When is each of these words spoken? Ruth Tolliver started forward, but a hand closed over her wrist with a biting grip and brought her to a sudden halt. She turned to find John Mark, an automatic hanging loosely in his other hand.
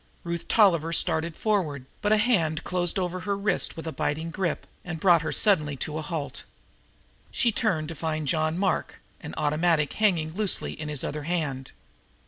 Ruth 0.23 0.47
Tolliver 0.47 0.91
started 0.93 1.35
forward, 1.35 1.85
but 2.01 2.11
a 2.11 2.17
hand 2.17 2.63
closed 2.63 2.97
over 2.97 3.19
her 3.19 3.37
wrist 3.37 3.77
with 3.77 3.85
a 3.85 3.91
biting 3.91 4.31
grip 4.31 4.65
and 4.83 4.99
brought 4.99 5.21
her 5.21 5.31
to 5.31 5.37
a 5.37 5.39
sudden 5.39 5.77
halt. 5.77 6.43
She 7.29 7.51
turned 7.51 7.87
to 7.89 7.93
find 7.93 8.27
John 8.27 8.57
Mark, 8.57 8.99
an 9.21 9.35
automatic 9.37 9.93
hanging 9.93 10.33
loosely 10.33 10.73
in 10.73 10.89
his 10.89 11.03
other 11.03 11.25
hand. 11.25 11.71